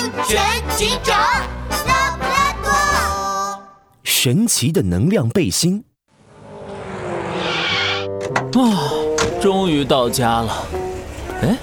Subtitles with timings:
[0.00, 0.40] 安全
[0.78, 1.14] 警长
[1.86, 3.62] 拉布拉多。
[4.02, 5.84] 神奇的能量背心。
[8.54, 8.64] 啊，
[9.42, 10.64] 终于到家了。
[11.42, 11.54] 哎，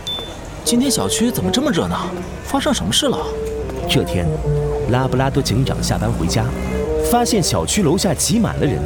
[0.64, 2.06] 今天小区怎么这么热闹？
[2.44, 3.18] 发生什么事了？
[3.90, 4.28] 这天，
[4.92, 6.46] 拉布拉多警长下班回家，
[7.10, 8.80] 发现小区楼下挤满了人。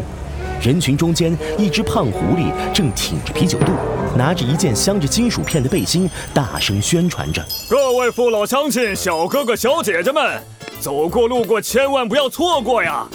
[0.62, 3.74] 人群中间，一只胖狐狸正挺着啤酒肚，
[4.16, 10.41] 拿着一件镶着金属片的背心，大声宣传着：“各位父老乡亲、小哥哥小姐姐们，
[10.80, 13.08] 走过路过千万不要错过呀！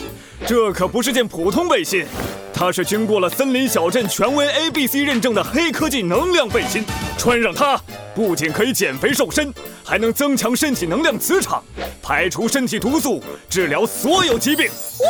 [0.47, 2.07] 这可不是件普通背心，
[2.53, 6.85] 它是经过了森林小镇权威 A B C 认证的黑科技能量背心。
[7.19, 7.81] 穿上它，
[8.15, 9.53] 不仅可以减肥瘦身，
[9.85, 11.63] 还能增强身体能量磁场，
[12.03, 14.67] 排除身体毒素，治疗所有疾病。”
[15.01, 15.09] 哇，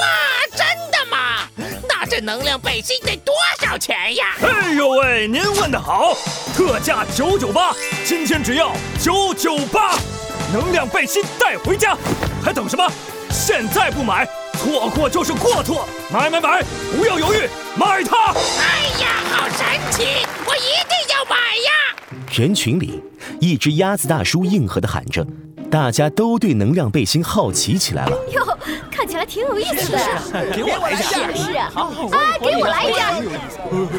[0.51, 0.59] 真
[0.91, 0.96] 的吗？
[2.17, 4.25] 这能量背心得多少钱呀？
[4.41, 6.17] 哎呦喂，您问的好，
[6.55, 9.99] 特价九九八，今天只要九九八，
[10.51, 11.95] 能量背心带回家，
[12.43, 12.91] 还等什么？
[13.29, 16.65] 现在不买，错过就是过错，买买买，
[16.97, 18.33] 不要犹豫，买它！
[18.33, 20.07] 哎呀，好神奇，
[20.47, 22.27] 我一定要买呀！
[22.33, 23.03] 人群里，
[23.43, 25.27] 一只鸭子大叔应和的喊着。
[25.69, 28.17] 大家都对能量背心好奇起来了。
[28.33, 28.56] 哟，看
[29.17, 29.99] 起来挺有意思的。
[30.55, 31.37] 给我来一件。
[31.37, 31.89] 是啊，啊，
[32.39, 33.03] 给我来一件。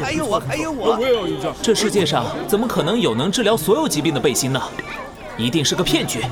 [0.00, 0.96] 还有我，还有我。
[0.96, 1.52] 我也有一件。
[1.60, 4.62] 这世界上怎么可能有能治疗所有疾病的背心呢？
[5.36, 6.24] 一定是个骗局。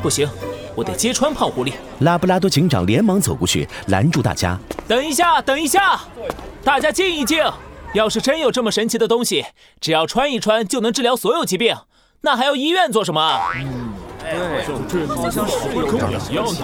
[0.00, 0.28] 不行，
[0.76, 1.72] 我得揭穿胖狐狸。
[2.00, 4.58] 拉布拉多警长连忙走过去拦住大家。
[4.86, 6.00] 等一下，等一下，
[6.62, 7.44] 大家静一静。
[7.94, 9.44] 要是真有这么神奇的东西，
[9.80, 11.76] 只要穿一穿就能治疗所有疾病，
[12.22, 13.40] 那还要医院做什么？
[14.32, 16.60] 对，这好像是跟我一样的。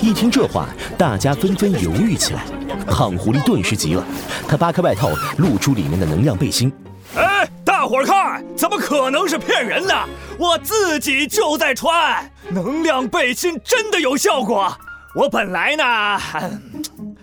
[0.00, 2.44] 一听这话，大家纷纷犹豫起来。
[2.86, 4.04] 胖狐狸顿时急了，
[4.48, 6.72] 他扒开外套，露出里面的能量背心。
[7.16, 9.94] 哎，大伙儿看，怎么可能是骗人的？
[10.38, 14.72] 我自己就在穿，能量背心真的有效果。
[15.14, 15.84] 我本来呢，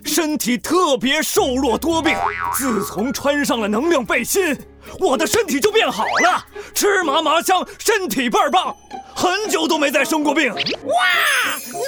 [0.08, 2.16] 身体特别瘦弱多病，
[2.54, 4.58] 自从穿上了能量背心。
[4.98, 6.44] 我的身体就变好了，
[6.74, 8.74] 吃嘛嘛香，身体倍儿棒，
[9.14, 10.50] 很久都没再生过病。
[10.52, 10.60] 哇，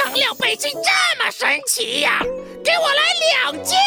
[0.05, 2.21] 能量背心这么神奇呀！
[2.62, 3.78] 给我来两件。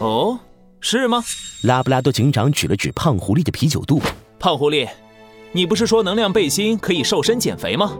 [0.00, 0.38] 哦，
[0.80, 1.24] 是吗？
[1.62, 4.02] 拉布拉多警长指了指胖狐狸的啤酒肚。
[4.38, 4.86] 胖狐狸，
[5.52, 7.96] 你不是说能量背心可以瘦身减肥吗？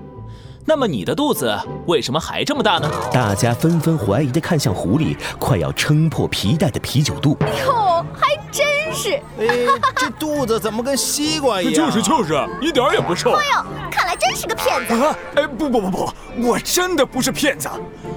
[0.68, 2.90] 那么你的肚子为什么还这么大呢？
[3.10, 7.38] 大家纷纷怀疑地看向狐狸快要撑破皮带的啤酒肚。
[7.66, 9.14] 哟，还真是！
[9.38, 11.74] 哎，这肚子怎么跟西瓜一样？
[11.74, 13.32] 就是就是，一点也不瘦。
[13.32, 14.92] 哎呦，看来真是个骗子。
[15.02, 15.16] 啊！
[15.36, 16.12] 哎，不不不不，
[16.42, 17.66] 我真的不是骗子，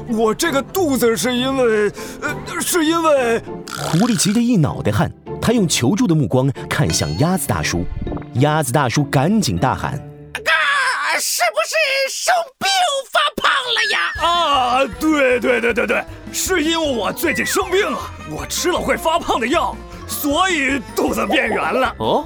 [0.09, 3.41] 我这个肚子是因为，呃，是因为……
[3.93, 5.09] 狐狸急得一脑袋汗，
[5.41, 7.85] 他用求助的目光看向鸭子大叔。
[8.41, 9.93] 鸭子大叔赶紧大喊。
[9.93, 11.41] 啊是
[12.09, 12.69] 生病
[13.11, 14.11] 发胖了呀？
[14.21, 17.99] 啊，对对对对对，是因为我最近生病了，
[18.29, 19.75] 我吃了会发胖的药，
[20.07, 21.95] 所以肚子变圆了。
[21.99, 22.25] 哦，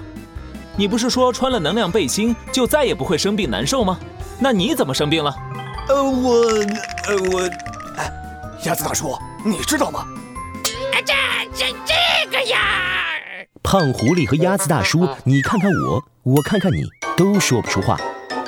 [0.78, 4.00] 你不是说穿了能量背心就再也不会生病难受吗？
[4.40, 5.34] 那你怎么生病了？
[5.88, 6.34] 呃，我，
[7.08, 7.50] 呃，我，
[7.98, 8.12] 哎，
[8.64, 10.06] 鸭子大叔，你知道吗？
[11.06, 11.14] 这
[11.54, 12.58] 这这个呀！
[13.62, 16.84] 胖狐狸和鸭子大叔，你看看我，我看看你，
[17.16, 17.98] 都说不出话。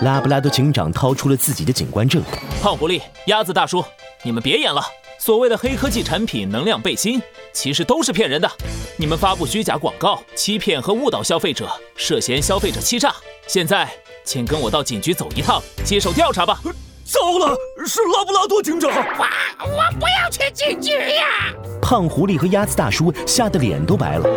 [0.02, 2.22] 拉布拉多警长掏出了自己的警官证。
[2.62, 3.84] 胖狐狸、鸭子大叔，
[4.24, 4.81] 你们别演了！
[5.19, 7.19] 所谓的黑科技产品能量背心，
[7.52, 8.50] 其实都是骗人的。
[8.97, 13.13] 你们发布虚假广告，欺骗和误导消费者，涉嫌消费者欺诈。
[13.47, 13.90] 现在，
[14.24, 16.59] 请跟我到警局走一趟，接受调查吧。
[17.03, 18.91] 糟了，是拉布拉多警长！
[18.91, 21.52] 我我不要去警局呀！
[21.81, 24.29] 胖狐狸和鸭子大叔吓得脸都白了，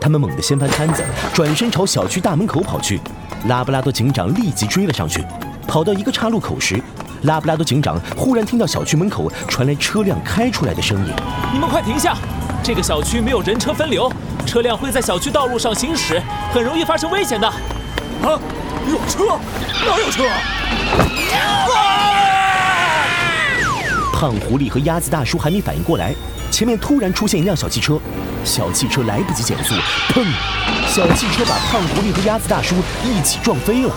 [0.00, 2.98] 他们猛地掀翻摊子，转身朝小区大门口跑去。
[3.46, 5.24] 拉布拉多警长立即追了上去，
[5.66, 6.80] 跑到一个岔路口时，
[7.22, 11.12] 拉布拉多警长忽然听到小区门口传来车辆开出来的声音
[11.52, 12.16] ：“你们快停下！
[12.62, 14.12] 这个小区没有人车分流，
[14.46, 17.48] 车辆会在小区道路上行驶，很容易发生危险的。”
[18.22, 18.38] 啊，
[18.88, 19.36] 有车？
[19.86, 20.24] 哪有车？
[20.28, 20.38] 啊
[24.12, 26.14] 胖狐狸和鸭子大叔还没反应过来，
[26.52, 27.98] 前面突然出现一辆小汽车，
[28.44, 29.74] 小汽车来不及减速，
[30.10, 30.22] 砰！
[30.86, 33.90] 小汽车把胖狐狸和鸭子大叔一起撞飞了，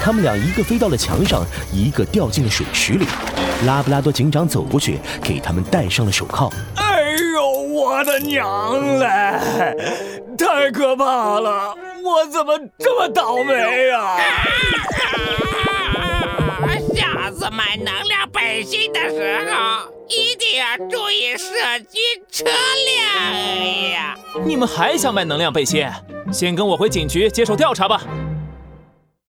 [0.00, 3.06] 他们俩一个飞到了墙上，一个掉进了水池里。
[3.66, 6.48] 拉布拉多警长走过去，给他们戴上了手铐。
[6.76, 6.84] 哎
[7.34, 9.76] 呦，我的娘嘞！
[10.38, 11.74] 太可怕了，
[12.04, 14.16] 我怎么这么倒霉呀？
[16.94, 21.98] 下次买能量背心的时候，一定要注意射击
[22.30, 24.16] 车辆呀！
[24.44, 25.86] 你们还想卖能量背心？
[26.32, 28.02] 先跟我回警局接受调查吧。